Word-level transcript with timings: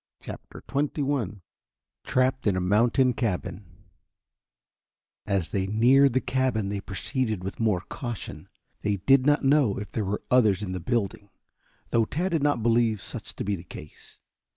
CHAPTER 0.19 0.63
XXI 0.67 1.41
TRAPPED 2.05 2.47
IN 2.47 2.57
A 2.57 2.59
MOUNTAIN 2.59 3.13
CABIN 3.13 3.63
As 5.27 5.51
they 5.51 5.67
neared 5.67 6.13
the 6.13 6.19
cabin 6.19 6.69
they 6.69 6.81
proceeded 6.81 7.43
with 7.43 7.59
more 7.59 7.81
caution. 7.81 8.49
They 8.81 8.95
did 8.95 9.27
not 9.27 9.45
know 9.45 9.77
if 9.77 9.91
there 9.91 10.03
were 10.05 10.23
others 10.31 10.63
in 10.63 10.71
the 10.71 10.79
building, 10.79 11.29
though 11.91 12.05
Tad 12.05 12.31
did 12.31 12.41
not 12.41 12.63
believe 12.63 12.99
such 12.99 13.35
to 13.35 13.43
be 13.43 13.55
the 13.55 13.63
case. 13.63 14.17